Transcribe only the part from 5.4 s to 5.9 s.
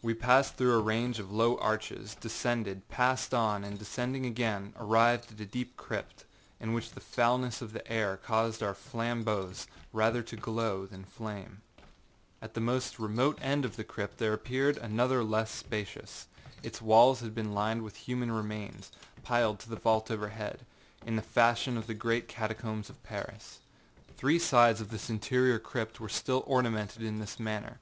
a deep